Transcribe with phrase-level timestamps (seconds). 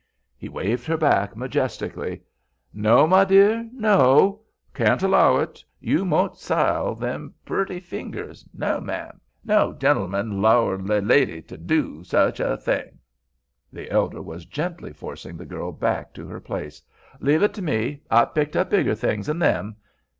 [0.35, 2.23] He waved her back majestically.
[2.73, 4.41] "No, my dear, no;
[4.73, 5.63] can't allow it.
[5.79, 8.43] You mout sile them purty fingers.
[8.51, 9.21] No, ma'am.
[9.45, 12.97] No gen'l'man'll 'low er lady to do such a thing."
[13.71, 16.81] The elder was gently forcing the girl back to her place.
[17.19, 18.01] "Leave it to me.
[18.09, 19.75] I've picked up bigger things 'n them.